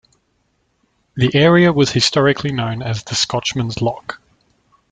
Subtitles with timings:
[1.15, 4.19] The area was historically known as the "Scotchman's Lock".